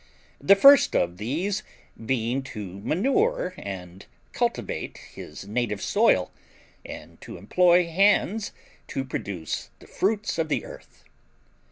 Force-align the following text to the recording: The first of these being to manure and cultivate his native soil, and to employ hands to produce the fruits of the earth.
The 0.41 0.55
first 0.55 0.95
of 0.95 1.17
these 1.17 1.61
being 2.03 2.41
to 2.57 2.79
manure 2.79 3.53
and 3.55 4.03
cultivate 4.31 4.97
his 4.97 5.47
native 5.47 5.79
soil, 5.79 6.31
and 6.83 7.21
to 7.21 7.37
employ 7.37 7.85
hands 7.85 8.51
to 8.87 9.05
produce 9.05 9.69
the 9.77 9.85
fruits 9.85 10.39
of 10.39 10.49
the 10.49 10.65
earth. 10.65 11.03